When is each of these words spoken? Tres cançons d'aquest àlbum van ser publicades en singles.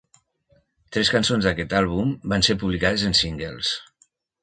Tres 0.95 1.11
cançons 1.17 1.49
d'aquest 1.49 1.77
àlbum 1.83 2.17
van 2.35 2.49
ser 2.51 2.59
publicades 2.65 3.09
en 3.13 3.19
singles. 3.25 3.79